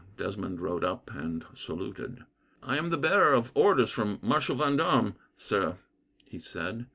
[0.17, 2.25] Desmond rode up, and saluted.
[2.63, 5.77] "I am the bearer of orders from Marshal Vendome, sir,"
[6.25, 6.87] he said.